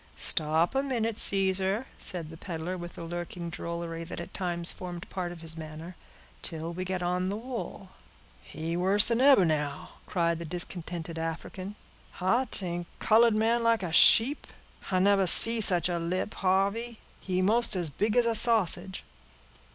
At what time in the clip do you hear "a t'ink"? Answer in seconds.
12.19-12.87